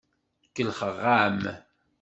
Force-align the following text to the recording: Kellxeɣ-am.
Kellxeɣ-am. 0.55 1.41